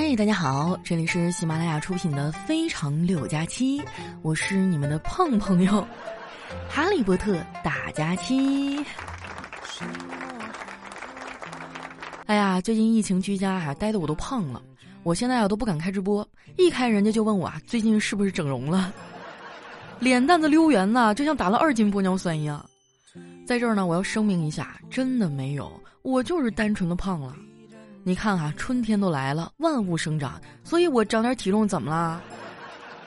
[0.00, 3.80] 嗨，大家好，这里是喜马拉雅出品的《非常六加七》，
[4.22, 5.84] 我是你们的胖朋友
[6.70, 8.78] 哈利波特大假期。
[12.26, 14.62] 哎呀，最近疫情居家啊，待的我都胖了，
[15.02, 16.26] 我现在啊都不敢开直播，
[16.56, 18.92] 一开人家就问我啊，最近是不是整容了？
[19.98, 22.64] 脸蛋子溜圆呐，就像打了二斤玻尿酸一样。
[23.44, 25.68] 在这儿呢，我要声明一下，真的没有，
[26.02, 27.34] 我就是单纯的胖了。
[28.04, 32.20] 你看哈，春天都来了，万物生长，所以我长点体重怎么啦？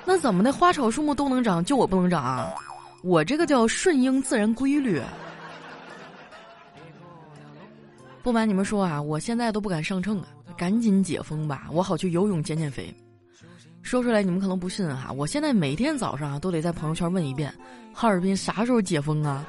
[0.06, 2.54] 那怎么的，花草树木都能长，就我不能长啊？
[3.04, 5.02] 我这个叫顺应自然规律。
[8.22, 12.94] 不瞒你们说啊，我现在都不敢上秤啊，赶紧解封吧，我好去游泳减减肥。
[13.82, 17.52] 说出来你们可能不信哈，我现在每天早上啊都得在朋友圈问一遍，
[17.92, 19.44] 哈尔滨啥时候解封啊？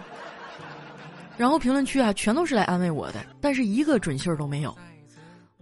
[1.36, 4.74] 然后评论区啊全都是来安慰我的，但是一个准信儿都没有。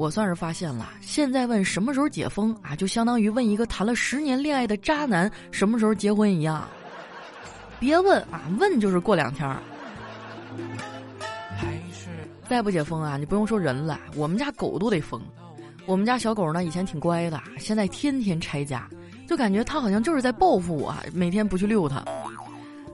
[0.01, 6.67] 我算是发现了，现在问什么时候解封啊，就相当于问一个谈了十年恋爱的渣男什么时候结婚一样。
[7.79, 9.59] 别问啊，问就是过两天儿。
[12.49, 15.21] 再不解封啊，你不用说人了，我们家狗都得疯。
[15.85, 18.89] 我们家小狗呢，以前挺乖的，现在天天拆家，
[19.29, 22.03] 就感觉它好像就是在报复我，每天不去遛它。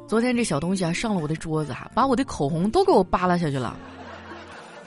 [0.09, 3.77] 昨天这小东西啊，上了我的桌子，把我的口红都给我扒拉下去了，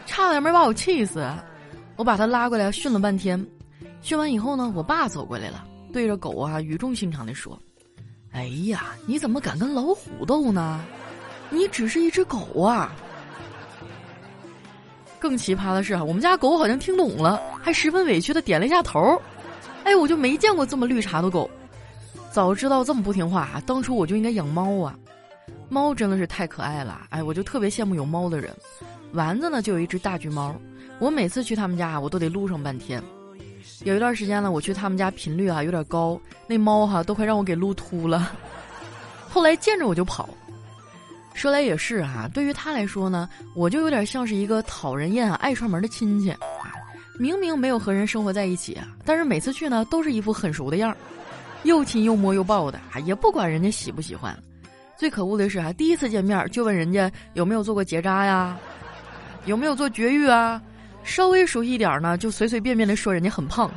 [0.05, 1.25] 差点没把我气死。
[1.99, 3.45] 我把他拉过来训了半天，
[4.01, 7.59] 训完以后呢，我爸走过来了，对着狗啊语重心长地说
[8.31, 10.81] ：“哎呀，你怎么敢跟老虎斗呢？
[11.49, 12.89] 你只是一只狗啊！”
[15.19, 19.21] 更奇葩的是啊，我们家狗好像听懂了，还十分委屈的点了一下头。
[19.83, 21.51] 哎，我就没见过这么绿茶的狗，
[22.31, 24.97] 早知道这么不听话，当初我就应该养猫啊！
[25.67, 28.55] 猫真的是太可爱了，哎，我就特别羡慕有猫的人。
[29.11, 30.55] 丸子呢，就有一只大橘猫。
[30.99, 33.01] 我每次去他们家，我都得撸上半天。
[33.85, 38.33] 有一段时间呢，我去他们家频率啊有点高，那猫哈都快让我给撸秃了。
[39.29, 40.29] 后来见着我就跑。
[41.33, 46.35] 说来也是哈，对于他来说呢，我就有点像是一个讨人厌、爱串门的亲戚。
[47.17, 50.97] 明明没有和人生活在一起啊，但是每次去呢，都是一副很熟的样儿，
[51.63, 54.37] 又亲又摸又抱的啊，也不管人家喜不喜欢。
[54.97, 58.57] 最可恶的是啊，第一次见面就问人家有没有做过结扎呀，
[59.45, 60.61] 有没有做绝育啊。
[61.09, 63.69] 稍微熟悉一点呢，就随随便便的说人家很胖。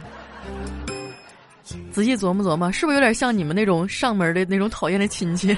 [1.91, 5.57] 仔细琢磨琢磨，是不是有点像你们那种上门的那种讨厌的亲戚？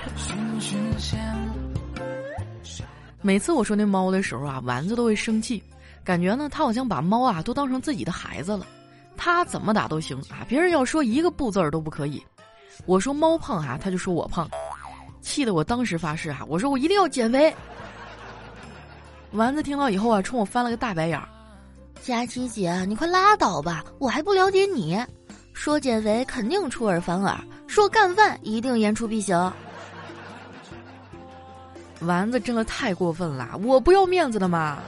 [3.21, 5.61] 每次我说那猫的时候啊，丸子都会生气，
[6.05, 8.65] 感觉呢，他好像把猫啊都当成自己的孩子了，
[9.17, 12.23] 他怎么打都行啊，别人要说一个不字儿都不可以。
[12.87, 14.49] 我说猫胖哈，他就说我胖，
[15.21, 17.53] 气得我当时发誓啊，我说我一定要减肥。
[19.33, 21.29] 丸子听到以后啊，冲我翻了个大白眼儿。
[22.05, 23.83] 佳琪姐，你快拉倒吧！
[23.99, 25.03] 我还不了解你，
[25.55, 27.35] 说减肥肯定出尔反尔，
[27.67, 29.51] 说干饭一定言出必行。
[32.01, 34.81] 丸子真的太过分了，我不要面子的嘛。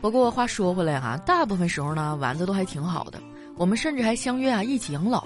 [0.00, 3.22] 不过话说回来哈，大部分时候呢，丸子都还挺好的，
[3.56, 5.24] 我们甚至还相约啊一起养老。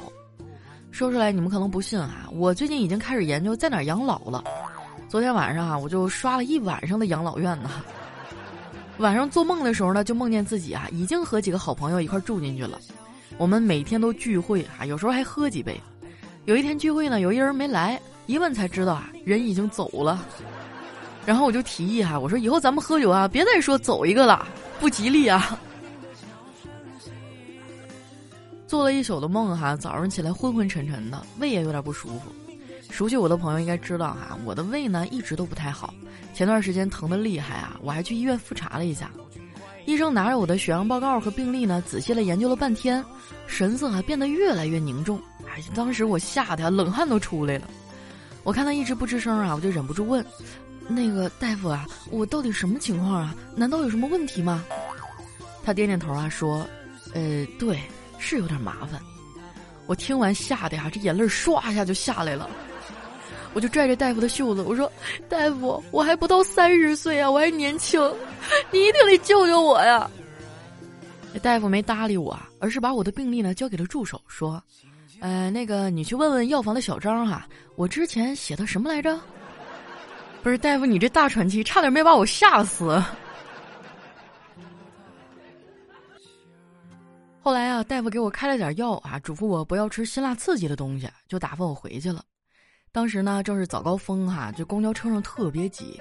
[0.91, 4.45] 说出来你们可能不信啊，我最近已经开始研究在哪养老了。
[5.09, 7.71] 昨天晚上啊，我就刷了一晚上的养老院呢。
[8.99, 12.79] 晚上做梦的时候呢，就梦见自己啊，已经和几个好朋友一块住进去了。
[13.37, 15.81] 我们每天都聚会啊，有时候还喝几杯。
[16.45, 20.25] 有一天聚会呢，有一人没来，一问才知道啊，人已经走了。
[21.27, 24.47] 然后我就提议哈，我说以后咱们喝酒啊，别再说走一个了，
[24.79, 25.59] 不吉利啊。
[28.67, 32.31] 做了一宿的梦哈，早上起来昏昏沉沉的，胃也有点不舒服。
[32.91, 35.93] 熟悉我的朋友应该知道哈，我的胃呢一直都不太好，
[36.33, 39.11] 前段时间疼的厉害啊，我还去医院复查了一下，
[39.85, 43.05] 医生拿着我的血样报告和病历呢，仔细的研究了半天，
[43.47, 47.69] 神色啊变得越来越凝重，哎，当时我吓得冷汗都出来了。
[48.45, 50.25] 我看他一直不吱声啊，我就忍不住问，
[50.87, 53.35] 那个大夫啊，我到底什么情况啊？
[53.57, 54.63] 难道有什么问题吗？
[55.65, 56.67] 他点点头啊，说，
[57.15, 57.81] 呃，对，
[58.19, 59.01] 是有点麻烦。
[59.87, 62.49] 我听完吓得呀，这眼泪唰一下就下来了。
[63.55, 64.91] 我就拽着大夫的袖子，我说
[65.29, 68.01] ：“大夫，我还不到三十岁啊，我还年轻，
[68.73, 70.11] 你一定得救救我呀！”
[71.43, 74.63] 大夫没搭理我，而是把我的病历呢交给了助手，说
[75.21, 79.19] ：“呃，那个你去问问药房的小张哈，我之前写的什么来着？
[80.43, 83.03] 不是大夫，你这大喘气，差点没把我吓死。”
[87.41, 92.25] 后来啊，大夫给我开了点药啊，嘱咐我不要吃辛辣刺激的东西，就打发我回去了。
[92.95, 96.01] 当时呢，正是早高峰哈，这公交车上特别挤，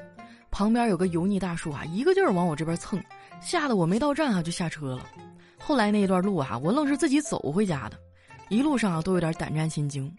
[0.51, 3.03] 旁边有个油腻大叔啊，一个劲儿往我这边蹭，
[3.41, 5.03] 吓得我没到站啊就下车了。
[5.57, 7.97] 后来那一段路啊，我愣是自己走回家的，
[8.49, 10.13] 一路上啊都有点胆战心惊。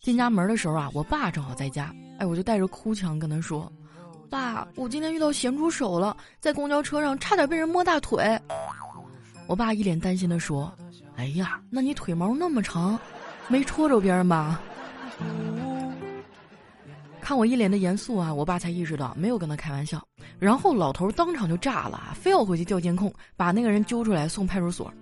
[0.00, 3.72] 进家门的时候啊，我爸正好在家，哎，我就带着哭腔跟他说
[4.28, 8.38] ：“爸，我今天遇到咸猪手了，在公交车上差点被人摸大腿。”
[9.48, 10.70] 我爸一脸担心的说
[11.16, 13.00] ：“哎呀，那你腿毛那么长，
[13.48, 14.60] 没戳着别人吧？”
[17.22, 20.04] 看我一脸的严肃啊，我爸才意识到没有跟他开玩笑，
[20.40, 24.92] 然后老头当场就炸了，非要回去调监控，把那个人揪出来送派出所。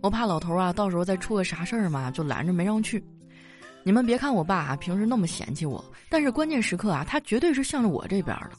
[0.00, 3.04] 我怕老头啊，到时候再出个啥事儿嘛，就拦着没让去。
[3.82, 8.52] 你们别看我爸啊，平时那么嫌弃我，但是关键时刻啊，他绝对是向着我这边的。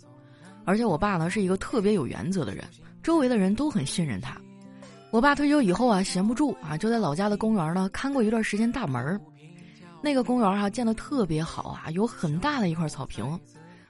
[0.66, 2.66] 而且我爸呢是一个特别有原则的人，
[3.02, 4.36] 周围的人都很信任他。
[5.12, 9.20] 我爸退休以后啊，闲不住啊，就在老家的公园呢看过一段时间大门儿。
[10.02, 13.40] 那个公园啊建的特别好啊，有很大的一块草坪。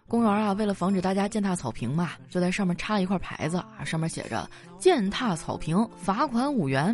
[0.08, 6.94] 公园啊为了防止大家践踏草坪嘛，就在上面插了一块牌子啊，上面写着“践踏草坪罚款五元”。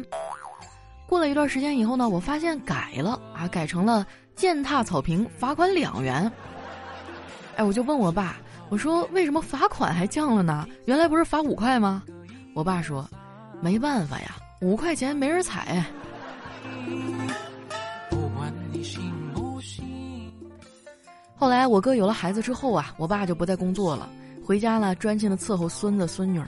[1.08, 4.06] 过了一段时间以后呢，我发现改了啊，改成了。
[4.36, 6.32] 践踏草坪罚款两元，
[7.56, 8.38] 哎，我就问我爸，
[8.70, 10.68] 我说为什么罚款还降了呢？
[10.86, 12.04] 原来不是罚五块吗？
[12.54, 13.10] 我爸说，
[13.62, 15.84] 没办法呀，五块钱没人踩。
[21.40, 24.10] 后来我哥有了孩子之后啊，我爸就不再工作了，
[24.44, 26.48] 回家了专心的伺候孙子孙女儿。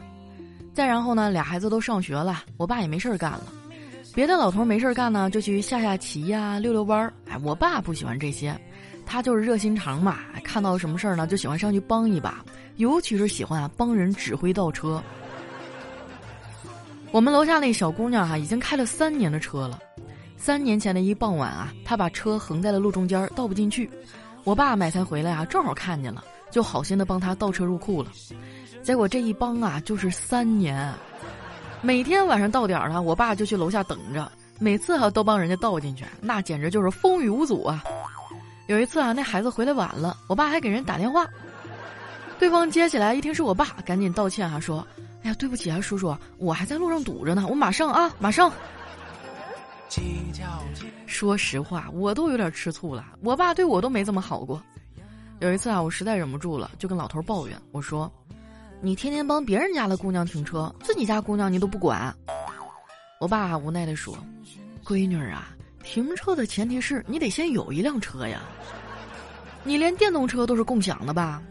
[0.74, 3.44] 再然后呢，俩孩子都上学了，我爸也没事干了。
[4.16, 7.14] 别的老头没事干呢，就去下下棋呀、溜溜弯儿。
[7.30, 8.60] 哎，我爸不喜欢这些，
[9.06, 10.18] 他就是热心肠嘛。
[10.44, 12.44] 看到什么事儿呢，就喜欢上去帮一把，
[12.78, 15.02] 尤其是喜欢啊帮人指挥倒车。
[17.12, 19.80] 我们楼下那小姑娘哈，已经开了三年的车了。
[20.36, 23.88] 三年前的一傍晚啊，她把车横在了路中间，倒不进去。
[24.44, 28.10] 我爸买菜回来啊，正好看见了，就好心的帮他倒车入库了。
[28.82, 30.92] 结果这一帮啊，就是三年。
[31.82, 37.84] 每天晚上到点儿了，我爸就去楼下等着，每次哈都帮人家倒进去，那简直就是风雨无阻啊。
[38.68, 41.28] 有一次啊，那孩子回来晚了，我爸还给人打电话，
[42.38, 44.86] 对方接起来一听是我爸，赶紧道歉啊，说
[45.24, 48.52] ：“哎呀，对不起啊，叔叔，我还在路上堵着呢，我马上啊，马上。”
[51.06, 54.62] 说实话，我都有点吃醋了，我爸对我都没这么好过。
[55.40, 58.12] 有一次啊，我实在忍不住了，就跟老头抱怨，我说。
[58.82, 62.16] 你天天帮别人家的姑娘停车，自己家姑娘你都不管。
[63.20, 64.18] 我爸无奈地说
[64.86, 65.50] ：“闺女啊，
[65.84, 68.40] 停车的前提是你得先有一辆车呀。
[69.66, 71.42] 你连电动车都是共享的吧？”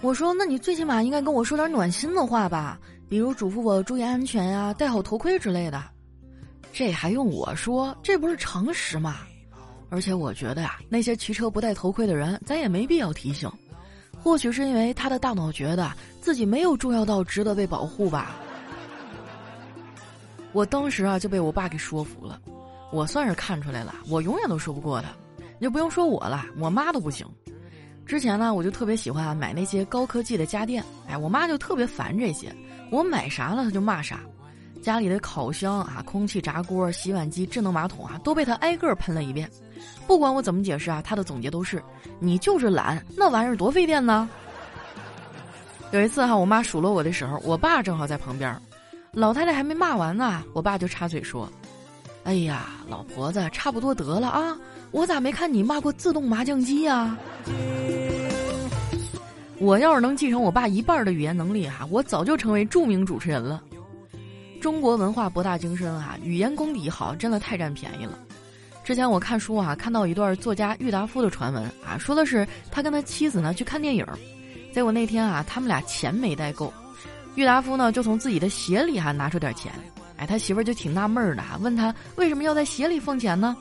[0.00, 2.78] 我说：“那你最起码应该跟我说点暖心的话吧，
[3.08, 5.82] 比如嘱咐我注意安全呀，戴好头盔之类的。
[6.72, 7.96] 这还用我说？
[8.02, 9.18] 这不是常识吗？
[9.88, 13.50] 而且我觉得呀，那些骑车不戴头盔的人，咱也没必要提醒。”
[14.22, 15.90] 或许是因为他的大脑觉得
[16.20, 18.36] 自己没有重要到值得被保护吧。
[20.52, 22.38] 我当时啊就被我爸给说服了，
[22.92, 25.08] 我算是看出来了，我永远都说不过他。
[25.58, 27.26] 你就不用说我了，我妈都不行。
[28.04, 32.54] 之前呢，我就特别喜欢买那些高科技的家电，哎，我妈就特别烦这些，
[32.90, 34.20] 我买啥了她就骂啥。
[34.82, 39.50] 家里的烤箱啊、空气炸锅、洗碗机、智能马桶啊，都被他挨个喷了一遍。
[40.06, 41.82] 不管我怎么解释啊，他的总结都是：
[42.18, 44.28] 你就是懒，那玩意儿多费电呢。
[45.92, 48.56] 有一次哈，我妈数落我的时候，我爸正好在旁边，
[49.12, 51.48] 老太太还没骂完呢，我爸就插嘴说
[52.24, 54.56] ：“哎呀，老婆子，差不多得了啊，
[54.90, 57.16] 我咋没看你骂过自动麻将机呀？”
[59.58, 63.62] 我要是能继承我爸一半的语言能力哈，我早就成为著名主持人了。
[64.60, 68.18] 中国文化博大精深啊，语言功底好，真的太占便宜了。
[68.84, 74.06] 之前我看书啊，看到一段作家郁达夫的传闻啊，说的是他跟他妻子呢去看电影，
[74.74, 76.72] 结果那天啊，他们俩钱没带够，
[77.36, 79.72] 郁达夫呢就从自己的鞋里还拿出点钱，
[80.18, 83.56] 哎，他媳妇儿就挺纳闷的，问他为什么要在鞋里放钱呢？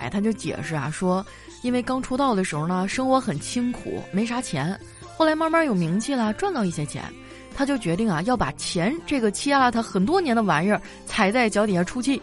[0.00, 1.24] 哎，他就解释啊，说
[1.62, 4.78] 因为刚出道的时候呢，生活很清苦，没啥钱，
[5.16, 7.02] 后来慢慢有名气了，赚到一些钱，
[7.58, 12.22] 他就决定啊要把钱这个欺压了他很多年的玩意儿踩在脚底下出气。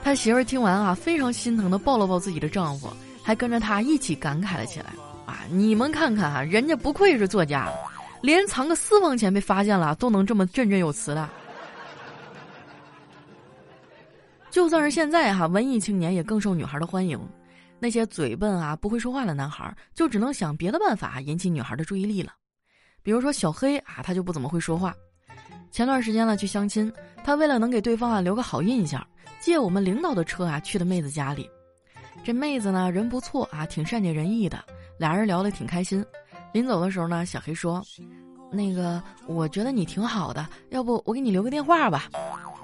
[0.00, 2.88] 他媳妇儿听完啊，非常心疼的抱了抱自己的丈夫，
[3.20, 4.92] 还跟着他一起感慨了起来。
[5.26, 7.68] 啊，你们看看啊，人家不愧是作家，
[8.22, 11.28] 连藏个私房钱被发现了都能这么振振有词的。
[14.52, 17.18] 就算是现在哈，文艺青年也更受女孩的欢迎。
[17.80, 22.30] 那些嘴笨啊、不会说话的男孩，就只能想别的办法引起女孩的注意力了。
[23.04, 24.92] 比如说小黑啊，他就不怎么会说话。
[25.70, 26.92] 前段时间呢，去相亲，
[27.22, 29.06] 他为了能给对方啊留个好印象。
[29.38, 31.48] 借我们领导的车啊，去的妹子家里。
[32.24, 34.58] 这妹子呢，人不错啊，挺善解人意的。
[34.96, 36.02] 俩人聊得挺开心。
[36.50, 37.82] 临走的时候呢，小黑说
[38.50, 42.08] ：“那个我觉得你挺好的，要不我给你留个电话吧？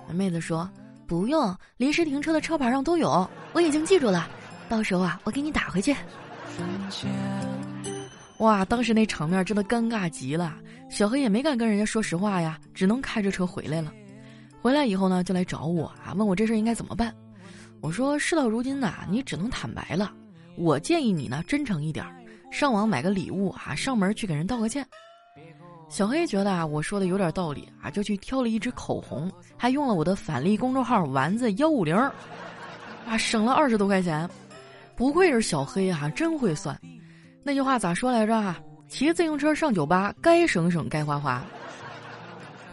[0.08, 0.66] 妹子说
[1.06, 4.26] 不用，临时停车的车牌上都有，我已经记住了，
[4.70, 5.94] 到时候啊我给你打回去。
[8.40, 10.56] 哇，当时那场面真的尴尬极了，
[10.88, 13.92] 小黑也没敢跟人家说实话呀，只能开着车回来了。
[14.62, 17.14] 回来以后呢，就来找我啊，问我这事应该怎么办。
[17.82, 20.12] 我说事到如今呐，你只能坦白了。
[20.56, 22.04] 我建议你呢，真诚一点，
[22.50, 24.86] 上网买个礼物啊，上门去给人道个歉。
[25.90, 31.94] 小黑觉得啊，我说的有点道理啊，就去挑了一支口红，还用了我的返利公众号丸子幺五零，
[33.06, 34.26] 啊，省了二十多块钱。
[34.96, 36.78] 不愧是小黑啊，真会算。
[37.42, 38.58] 那句话咋说来着啊？
[38.88, 41.42] 骑自行车上酒吧，该省省，该花花。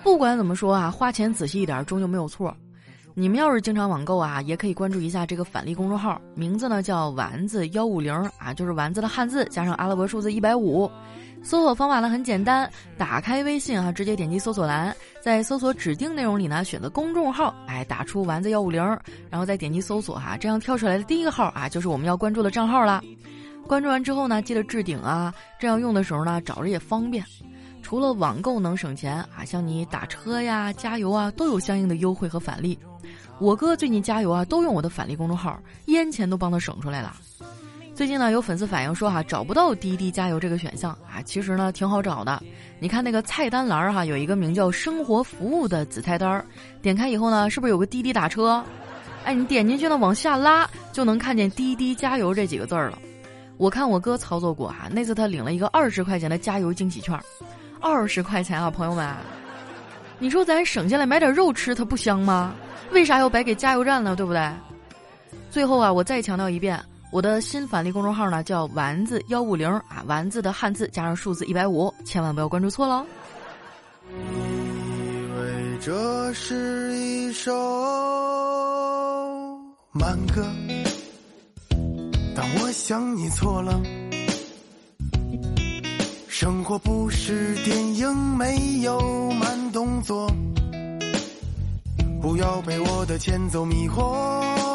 [0.04, 2.56] 不管怎么说啊，花钱仔细一点，终究没有错。
[3.14, 10.90] 你们要是经常网购啊，也可以关注一下这个返利公众号，名字呢叫丸子幺五零啊，就是丸子的汉字加上阿拉伯数字一百五。
[11.44, 18.84] 搜索方法呢很简单，打开微信啊，直接点击搜索栏，在搜索指定内容里呢选择公众号，哎，打出丸子幺五零，
[19.30, 23.04] 然后再点击搜索哈，这样跳出来的第一个号啊，就是我们要关注的账号了。
[23.68, 27.24] 关注完之后呢，记得置顶啊，这样用的时候呢找着也方便。
[27.84, 32.78] 除了网购能省钱啊，像你打车呀、加油啊，都有相应的优惠和返利。
[33.40, 37.16] 我哥最近加油啊，都用我的返利公众号，烟钱都帮他省出来了。
[37.94, 42.42] 最近呢，有粉丝反映说哈，找不到滴滴加油这个选项啊，其实呢挺好找的。
[42.80, 46.46] 你看那个菜单栏哈，有一个名叫“生活服务”的子菜单儿，
[46.82, 48.64] 点开以后呢，是不是有个滴滴打车？
[49.24, 53.00] 哎，你点进去呢，往下拉就能看见“滴滴加油”这几个字儿了。
[53.58, 57.20] 我看我哥操作过哈，那次他领了一个二十块钱的加油惊喜券，
[57.82, 59.16] 二十块钱啊，朋友们，
[60.20, 62.54] 你说咱省下来买点肉吃，它不香吗？
[62.92, 64.16] 为啥要白给加油站呢？
[64.16, 64.52] 对不对？
[65.50, 66.80] 最后啊，我再强调一遍，
[67.12, 73.06] 我的新返利公众号呢叫丸子幺五零啊，丸子的汉字加上数字一百五，千万不要关注错了。
[74.10, 74.14] 以
[75.36, 77.52] 为这是一首
[79.92, 80.46] 慢歌，
[82.40, 83.82] 但我想你错了。
[86.28, 90.32] 生活不是电影，没有慢动作。
[92.22, 94.67] 不要被我的前奏迷惑。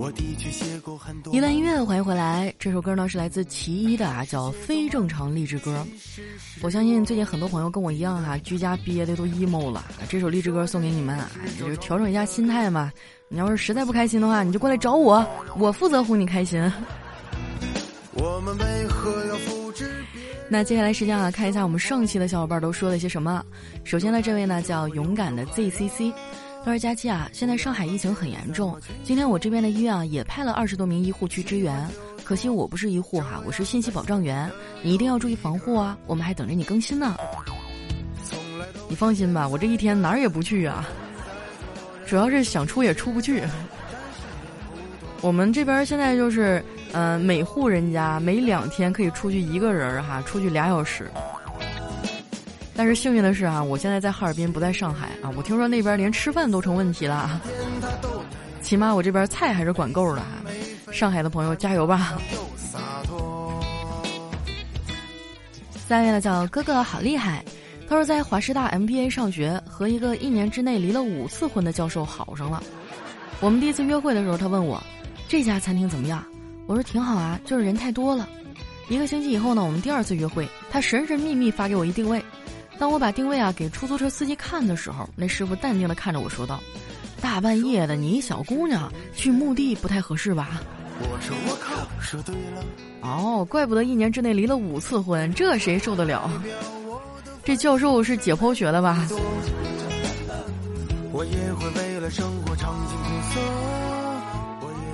[0.00, 1.30] 我的确写过很多。
[1.34, 2.50] 一段音乐，欢迎回来。
[2.58, 5.86] 这首歌呢是来自其一的啊，叫《非正常励志歌》。
[6.62, 9.84] 我相信最近很多朋友跟我一样哈，居家憋的都 emo 了。
[10.08, 12.90] 这首励志歌送给你们啊，就调整一下心态嘛。
[13.28, 15.22] 你要是实在不开心的话，你就过来找我，
[15.58, 16.58] 我负责哄你开心。
[18.14, 20.02] 我们为何要复制？
[20.48, 23.44] 那接下来时间啊，看一下我们上期的小伙伴都说了些什么。
[23.84, 26.10] 首先呢，这位呢叫勇敢的 ZCC。
[26.62, 28.78] 他说：“佳期啊，现在上海疫情很严重。
[29.02, 31.88] 今天我这边的医院啊，也派了二十多名医护去支援。
[32.22, 34.48] 可惜我不是医护哈，我是信息保障员。
[34.82, 35.96] 你一定要注意防护啊！
[36.06, 37.16] 我们还等着你更新呢。
[38.88, 40.86] 你放心吧，我这一天哪儿也不去啊。
[42.06, 43.42] 主要是想出也出不去。
[45.22, 46.62] 我们这边现在就是，
[46.92, 51.10] 嗯，每户人家每两天可以出去一个人哈，出去俩小时。”
[52.80, 55.30] 但是幸运的是啊，我现在在哈尔滨，不在上海啊。
[55.36, 57.38] 我听说那边连吃饭都成问题了，
[58.62, 60.22] 起码我这边菜还是管够的。
[60.90, 62.18] 上海的朋友加油吧！
[65.86, 67.44] 下面呢叫哥哥好厉害，
[67.86, 72.62] 他说在华师大 MBA 上学，和一个一年之内离了五次婚的教授好上了。
[73.40, 74.82] 我们第一次约会的时候，他问我
[75.28, 76.24] 这家餐厅怎么样，
[76.66, 78.26] 我说挺好啊，就是人太多了。
[78.88, 82.24] 一个星期以后呢，我们第二次约会，他神神秘秘发给我一定位。
[82.80, 86.58] 当我把定位啊给出租车司机看的时候，那师傅淡定的看着我说道
[87.20, 90.62] ：“大半夜的，你一小姑娘去墓地不太合适吧？”
[90.98, 92.64] 我说：“我靠，说对了。”
[93.06, 96.30] 哦，怪不得一年之内离了五次婚，这谁受得了？
[97.44, 99.06] 这教授是解剖学的吧？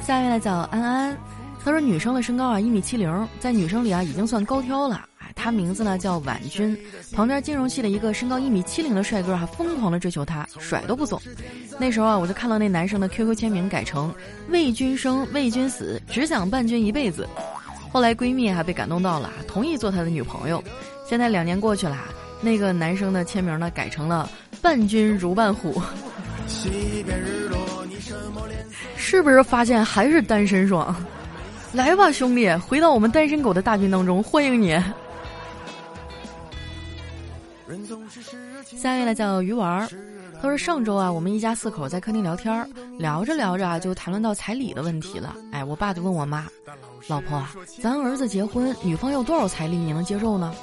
[0.04, 1.16] 下面来找安安，
[1.64, 5.08] 他说女生的身高啊一米七零，在女生里啊已经算高挑了。
[5.46, 6.76] 他名字呢叫婉君，
[7.12, 11.22] 旁边金融系的一个身高一米七零的帅哥还疯狂的追求她，甩都不走。
[11.78, 14.12] 那时候啊，我就看到那男生的 QQ 签名改成
[14.50, 17.28] “为君生，为君死，只想伴君一辈子”。
[17.92, 20.60] 后来闺蜜还被感动到了，同意做他的女朋友。
[21.08, 21.96] 现在两年过去了，
[22.40, 24.28] 那个男生的签名呢改成了
[24.60, 25.80] “伴君如伴虎”。
[28.96, 30.92] 是不是发现还是单身爽？
[31.72, 34.76] 来吧，兄弟，回到我们单身狗的大军当中，欢迎你。
[38.76, 39.88] 下一位呢叫鱼丸儿，
[40.40, 42.68] 他说上周啊，我们一家四口在客厅聊天儿，
[42.98, 45.34] 聊着聊着啊，就谈论到彩礼的问题了。
[45.52, 46.46] 哎，我爸就问我妈
[47.08, 47.42] ：“老婆，
[47.82, 50.54] 咱儿子结婚，女方要多少彩礼你能接受呢？”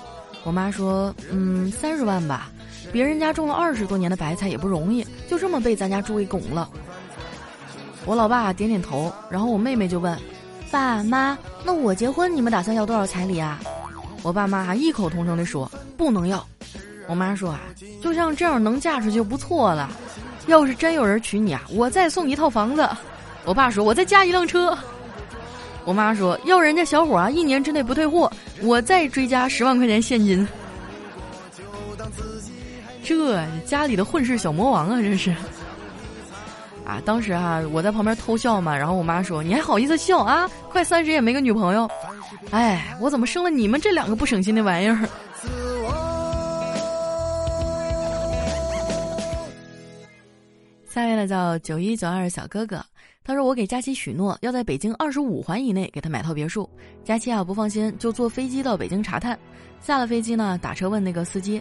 [0.45, 2.49] 我妈说：“嗯，三十万吧，
[2.91, 6.69] 别人家种了二十多年的白菜也不容易，就这么被咱家猪给拱了。”
[8.05, 10.17] 我老爸点点头，然后我妹妹就问
[10.71, 13.59] ：“爸妈，那我结婚你们打算要多少彩礼啊？”
[14.23, 16.45] 我爸妈还异口同声地说：“不能要。”
[17.07, 17.61] 我妈说：“啊，
[18.01, 19.89] 就像这样能嫁出去就不错了。
[20.47, 22.87] 要是真有人娶你啊，我再送一套房子。”
[23.45, 24.77] 我爸说：“我再加一辆车。”
[25.85, 28.31] 我妈说：“要人家小伙啊，一年之内不退货，
[28.61, 30.47] 我再追加十万块钱现金。”
[33.03, 35.35] 这家里的混世小魔王啊，这是。
[36.85, 40.49] 啊，当时哈我在旁边偷笑嘛，然后我妈说：“你还好意思笑啊？
[40.69, 41.89] 快三十也没个女朋友，
[42.51, 44.97] 哎，我怎么生了你们这两个不省心的玩意儿？”
[50.93, 52.79] 下位呢叫九一九二小哥哥，
[53.23, 56.69] 他说我给佳琪许诺要在北京二十五环以内给他买套别墅，
[57.03, 59.35] 佳琪啊不放心，就坐飞机到北京查探，
[59.81, 61.59] 下了飞机呢打车问那个司机：“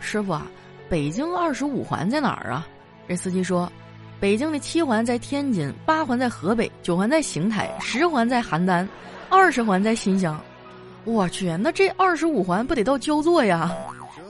[0.00, 0.50] 师傅啊，
[0.88, 2.66] 北京二十五环在哪儿啊？”
[3.06, 3.70] 这司机说。
[4.18, 8.84] 北京的七环在天津，八环在河北，九环在邢台，十环在邯郸，
[9.28, 10.40] 二十环在新乡。
[11.04, 13.72] 我去，那这二十五环不得到焦作呀？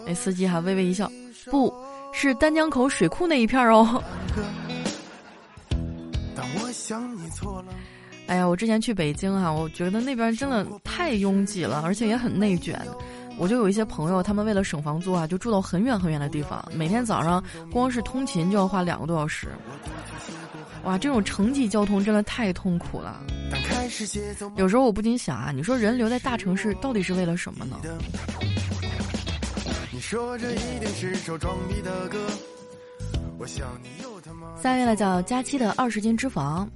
[0.06, 1.10] 那司机还微微一笑，
[1.50, 1.72] 不
[2.12, 4.02] 是丹江口水库那一片哦。
[8.26, 12.80] 哎呀，我之前去北京哈，我觉得那边真的太拥挤了，而且也很内卷。
[13.38, 19.48] 我就有一些朋友，他们为了省房租啊，就住到很远很远的地方，每天早上光是通勤就要花两个多小时。
[20.84, 23.22] 哇，这种城际交通真的太痛苦了。
[24.56, 27.76] 有时候我不禁想啊，你说人留在大城市到底是为了什么呢？
[30.02, 32.18] 说这一定是首装逼的歌。
[33.38, 36.66] 我想你又他妈下面呢叫佳期的二十斤脂肪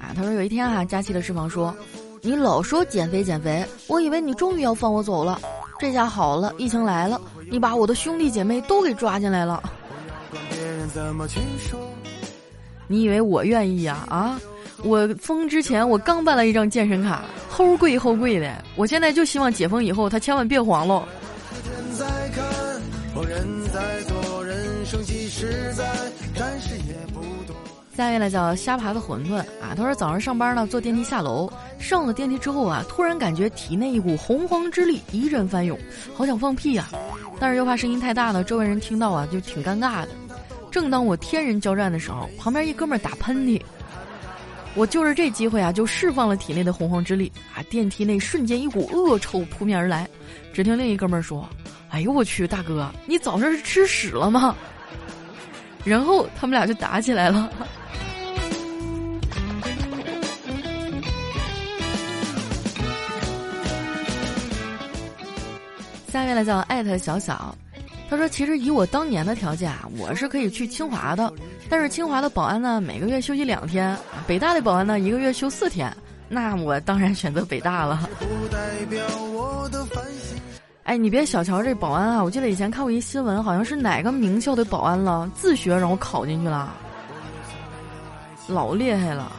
[0.00, 1.74] 啊，他说有一天啊，佳期的脂肪说
[2.20, 5.40] ：“你老说减肥减肥，我以为你终于要放我走了。”
[5.78, 9.62] 这下好了，疫情来了，你把我的兄弟姐妹都给抓进来了。
[12.88, 14.04] 你以为我愿意呀？
[14.08, 14.40] 啊，
[14.82, 18.52] 我封之前我刚办了一张健身卡，齁贵齁贵的。
[18.74, 21.04] 我现在就希望解封以后他千万别黄喽
[23.32, 23.42] 了。
[27.94, 35.78] 下一位呢叫虾爬的馄饨啊，他说早上上班呢坐电梯下楼，上了电梯之后啊，突然感觉体内一股洪荒之力一阵翻涌，
[36.14, 36.88] 好想放屁呀，
[37.38, 40.08] 但是又怕声音太大呢，周围人听到啊就挺尴尬的。
[40.70, 43.60] 正当我天人交战的时候，旁边一哥们儿打喷嚏，
[44.74, 50.08] 我就是这机会啊就释放了体内的洪荒之力啊，电梯内瞬间一股恶臭扑面而来。
[50.54, 51.46] 只听另一哥们儿说
[51.92, 54.56] ：“哎呦我去，大哥，你早上是吃屎了吗？”
[55.84, 57.50] 然后他们俩就打起来了。
[66.08, 67.56] 下面呢叫艾特小小，
[68.08, 71.32] 他说：“其实以我当年的条件啊，我是可以去清华的，
[71.68, 73.94] 但是清华的保安呢，每个月休息两天；
[74.26, 75.94] 北大的保安呢，一个月休四天。
[76.28, 78.08] 那我当然选择北大了。”
[80.84, 82.22] 哎，你别小瞧这保安啊！
[82.22, 86.74] 我记得以前看过一新闻，好像是哪个名校的保安了，自学然后考进去了，
[88.48, 89.30] 老厉害了。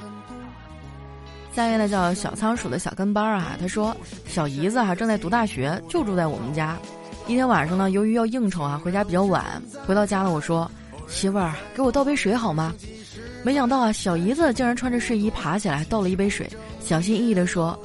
[1.53, 6.77] 下一位呢叫小仓鼠的小跟班啊，他说小姨子哈正在读大学，就住在我们家。
[7.27, 10.69] 一天晚上呢，由于要应酬啊，回家比较晚，回到家了，我说
[11.07, 12.73] 媳妇儿给我倒杯水好吗？
[13.43, 17.77] 没想到啊，小姨子竟然穿着睡衣爬起来倒了一杯水，小心翼翼地说：“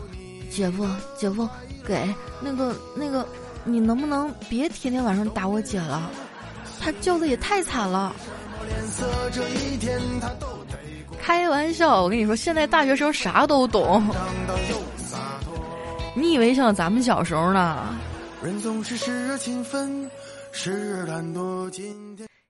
[0.48, 0.86] 姐夫，
[1.18, 1.46] 姐夫，
[1.84, 2.08] 给
[2.40, 3.26] 那个那个，
[3.68, 6.10] 你能不能别天天晚上打我姐了？
[6.80, 8.14] 她叫的也太惨了。”
[11.20, 14.02] 开玩笑，我跟你说，现在大学生啥都懂。
[16.14, 17.86] 你以为像咱们小时候呢？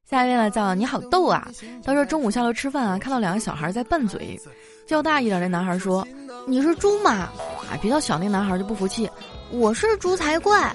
[0.08, 1.48] 下一位呢叫你好逗啊！
[1.84, 4.38] 他说中午下楼吃饭啊，看到两个小孩在拌嘴。
[4.86, 6.06] 较大一点的男孩说
[6.46, 7.28] ：“你是猪吗？”
[7.68, 9.10] 啊，比较小那男孩就不服气
[9.52, 10.74] ：“我是猪才怪。”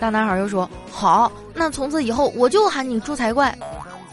[0.00, 3.56] 大男孩又说：“好，那从此以后我就喊你猪才怪。”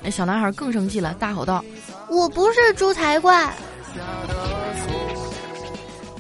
[0.02, 1.63] 那小男孩更生气了，大吼道。
[2.08, 3.52] 我不是猪才怪，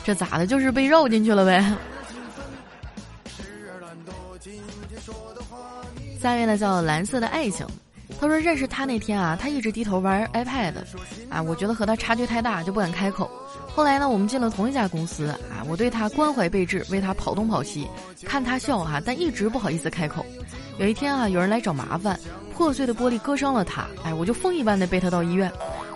[0.03, 0.47] 这咋的？
[0.47, 1.63] 就是被绕进去了呗。
[6.19, 7.67] 下一位呢叫蓝色的爱情，
[8.19, 10.73] 他说认识他那天啊，他一直低头玩 iPad，
[11.29, 13.29] 啊，我觉得和他差距太大，就不敢开口。
[13.75, 17.85] 后来呢，我们进了同一家公司，啊，我对他关怀备至，为他跑东跑西，
[18.23, 20.25] 看他笑哈，但一直不好意思开口。
[20.77, 22.17] 有一天啊，有人来找麻烦。
[22.55, 25.51] 破碎的玻璃割伤了他，哎，我就风一般的背他到医院。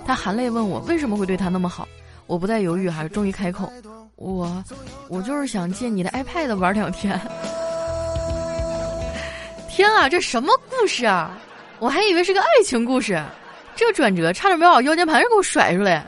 [0.05, 1.87] 他含泪问我为什么会对他那么好，
[2.27, 3.71] 我不再犹豫，还是终于开口
[4.17, 4.61] ：“我，
[5.07, 7.17] 我就是想借你的 iPad 玩两天。
[9.71, 11.37] ”天啊，这什么故事啊？
[11.79, 13.23] 我还以为是个爱情故事，
[13.73, 16.05] 这转折差点没把我腰间盘给我甩出来。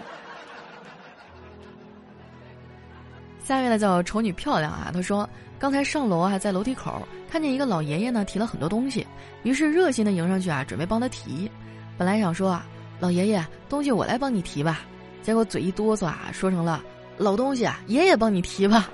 [3.51, 9.05] 下面呢叫丑女漂亮啊，她说刚才上楼啊，在楼梯口看见一个老爷爷呢提了很多东西，
[9.43, 11.51] 于是热心的迎上去啊，准备帮他提。
[11.97, 12.65] 本来想说啊，
[12.97, 14.79] 老爷爷东西我来帮你提吧，
[15.21, 16.81] 结果嘴一哆嗦啊，说成了
[17.17, 18.89] 老东西啊，爷爷帮你提吧。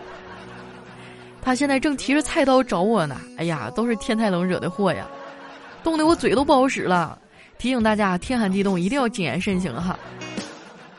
[1.40, 5.08] 他现在正提着菜刀找我呢，哎呀，都是天太冷惹的祸呀，
[5.84, 7.16] 冻得我嘴都不好使了。
[7.60, 9.98] 提醒大家，天寒地冻一定要谨言慎行哈。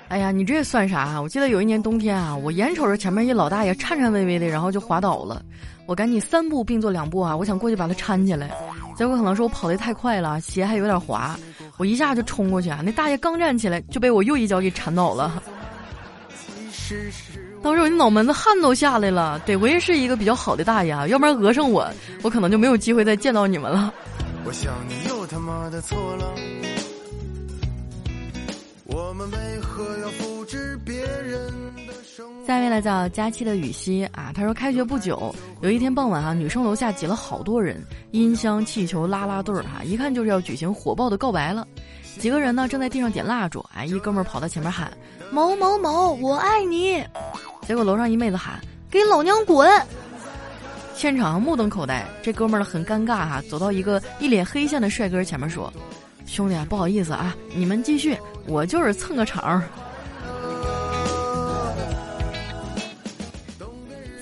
[0.09, 1.21] 哎呀，你这算啥？
[1.21, 5.43] 我记得有一年冬天啊，我眼瞅着前面一老大爷颤颤巍巍的，然后就滑倒了，
[5.87, 8.51] 我赶紧三步并作两步啊，我想过去把他搀起来，
[8.97, 11.39] 结果可能是我跑得太快了，鞋还有点滑，
[11.77, 15.43] 我一下就冲过去啊，那大爷刚站起来就被我又一脚给铲倒了。
[17.63, 21.87] 当时我那脑门子汗都下来了，得亏是一个比较好的大爷啊，要不然讹上我，
[22.23, 23.93] 我可能就没有机会再见到你们了。
[24.47, 26.35] 我想你又他妈的错了。
[28.89, 31.53] 我们为何要复制别人
[31.87, 32.47] 的生活？
[32.47, 41.69] 下面来叫佳期的雨熙啊，他说开学不久，有一天傍晚啊，女生楼下挤了好多人，音箱、气球、拉拉队儿哈，一看就是要举行火爆的告白了。
[42.19, 44.91] 几个人呢正在地上点蜡烛，哎，一哥们儿跑到前面喊
[45.31, 47.05] 某某某，我爱你。
[47.67, 48.59] 结果楼上一妹子喊
[48.91, 49.71] 给老娘滚！
[50.95, 55.71] 现场目瞪口呆，这哥们儿很尴尬哈，走到一个一脸黑线的帅哥前面说。
[56.29, 59.61] 兄弟，不好意思啊，你们继续，我就是蹭个场。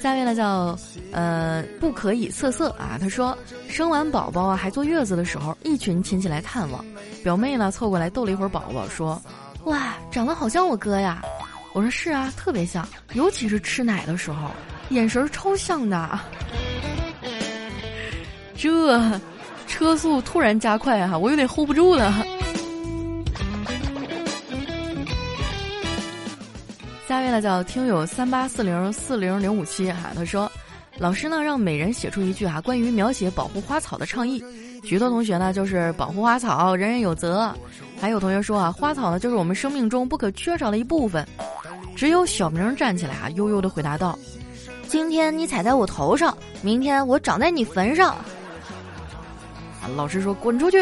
[0.00, 0.78] 下面呢叫
[1.10, 3.36] 呃不可以色色啊，他说
[3.68, 6.82] 生完宝宝啊还坐月子的时候，一群亲戚来探望，
[7.24, 9.20] 表妹呢凑过来逗了一会儿宝宝，说
[9.64, 11.20] 哇长得好像我哥呀，
[11.74, 14.48] 我说是啊，特别像，尤其是吃奶的时候，
[14.90, 16.18] 眼神超像的，
[18.56, 19.20] 这。
[19.76, 22.24] 车速突然加快哈，我有点 hold 不住了。
[27.06, 30.50] 下位呢叫听友三八四零四零零五七哈，他说，
[30.96, 34.42] 老师呢让每人写出一句哈关于描写保护花草的倡议，
[34.82, 37.54] 许多同学呢就是保护花草，人人有责。
[38.00, 41.22] 还有同学说啊，花草呢就是我们生命中不可缺少的一部分。
[41.94, 44.18] 只有小明站起来啊，悠悠的回答道
[44.88, 48.16] ：“今天你踩在我头上，明天我长在你坟上。”
[49.94, 50.78] 老师说：“滚出去！”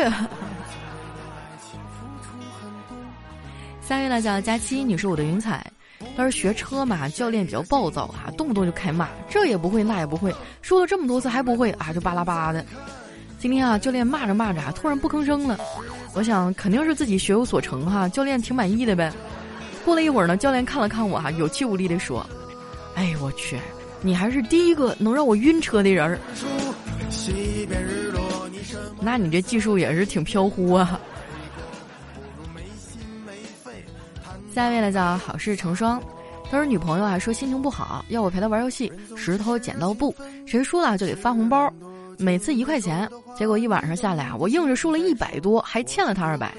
[3.87, 5.67] 下一位呢叫佳期，你是我的云彩。
[6.17, 12.65] 当时学车嘛，教练比较暴躁啊，动不动就开骂，这也不会那也不会，说了这么多次还不会啊，就巴拉巴拉的。
[13.39, 15.59] 今天啊，教练骂着骂着啊，突然不吭声了。
[16.15, 19.13] 我想肯定是自己学有所成哈，教练挺满意的呗。
[19.85, 22.25] 过了一会儿呢，教练看了看我哈，有气无力的说
[22.97, 23.59] ：“哎我去，
[24.01, 26.19] 你还是第一个能让我晕车的人儿。”
[29.01, 30.99] 那你这技术也是挺飘忽啊！
[34.55, 36.01] 下一位呢叫好事成双，
[36.51, 40.15] 他说女朋友啊说心情不好，要我陪她玩游戏，石头剪刀布，
[40.47, 41.73] 谁输了就给发红包，
[42.19, 43.09] 每次一块钱。
[43.37, 46.55] 结果一晚上下来啊，我硬是输了一百多，还欠了他二百，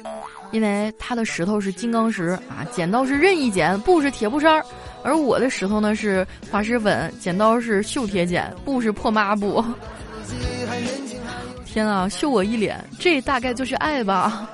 [0.52, 4.66] 因为他的石头是金刚石啊，剪刀是任意剪，布是铁布衫儿，
[5.02, 9.64] 而我的石头呢是滑石粉，剪刀是锈铁剪，布是破抹布。
[11.76, 14.50] 天啊，秀我一脸，这大概就是爱吧。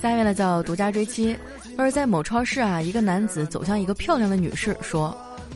[0.00, 1.36] 下面呢叫独家追妻，
[1.76, 5.12] 是在某超市啊，一个男子走向一个漂亮的女士，说：“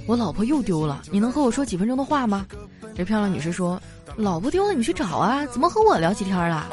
[0.09, 2.45] 我老婆又丢了，你能和我说几分钟的话吗？”
[2.97, 3.81] 这漂亮女士说
[4.19, 6.67] ：“老婆丢了，你去找啊，怎么和我聊起天了？”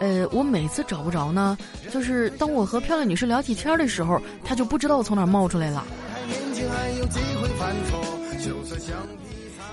[0.00, 1.56] 呃，我每次找不着呢，
[1.92, 5.84] 就是当我和漂亮女士聊起天的时候，她就不知道从哪冒出来了。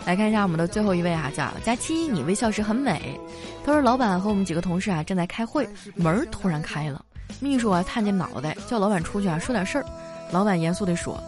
[0.05, 3.19] 来看一下我们的最后一位啊，叫佳期，你微笑时很美。
[3.65, 7.03] 他说老板和我们几个同事啊正在开会，门儿突然开了，
[7.39, 9.85] 秘书啊探进脑袋叫老板出去啊说点事儿。
[10.31, 11.19] 老板严肃地说：“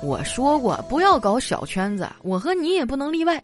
[0.00, 3.42] 我说过不要搞小圈子，我和你也不能例外。”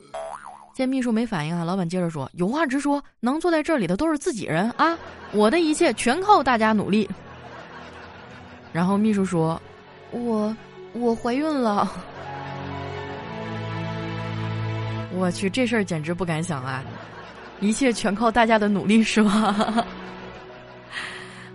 [0.72, 4.96] 见秘书没反应啊，老板接着说：“有话直说，能坐在这里的都是自己人啊，
[5.33, 7.09] 我的一切全靠大家努力。”
[8.72, 9.61] 然后秘书说
[10.12, 10.55] ：“我
[10.92, 11.90] 我怀孕了。”
[15.16, 16.85] 我去，这事儿简直不敢想啊！
[17.61, 19.85] 一切全靠大家的努力，是吧？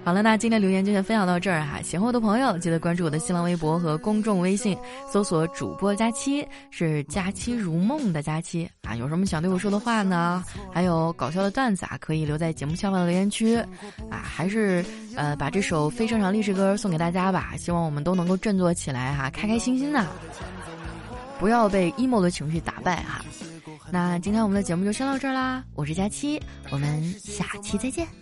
[0.04, 1.80] 好了，那今天留言就先分享到这儿哈。
[1.80, 4.76] 喜欢我的朋友，记得关注我的新浪微博和公众微信，
[5.08, 8.96] 搜索“主播佳期”，是“佳期如梦”的佳期啊。
[8.96, 10.44] 有什么想对我说的话呢？
[10.74, 13.58] 还有搞笑的段子啊，可以留在节目下方的留言区
[14.10, 14.24] 啊。
[14.24, 14.84] 还是
[15.16, 17.54] 呃，把这首非正常励志歌送给大家吧。
[17.56, 20.04] 希望我们都能够振作起来哈，开开心心的，
[21.40, 23.24] 不要被 emo 的情绪打败哈。
[23.92, 28.21] 那今天我们的节目就先到这儿啦，我是佳期，我们下期再见。